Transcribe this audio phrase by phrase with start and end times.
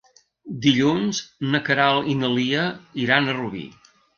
[0.63, 1.19] Dilluns
[1.55, 2.67] na Queralt i na Lia
[3.07, 3.67] iran a Rubí.